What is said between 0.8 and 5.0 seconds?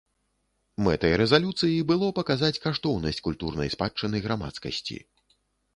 Мэтай рэзалюцыі было паказаць каштоўнасць культурнай спадчыны грамадскасці.